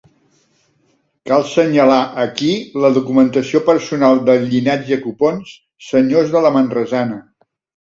[1.31, 2.49] Cal senyalar aquí
[2.85, 5.55] la documentació personal del llinatge Copons,
[5.93, 7.23] senyors de la Manresana.